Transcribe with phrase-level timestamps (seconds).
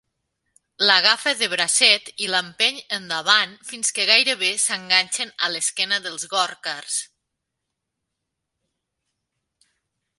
[0.83, 6.95] L'agafa de bracet i l'empeny endavant fins que gairebé s'enganxen a l'esquena dels Gòrkars.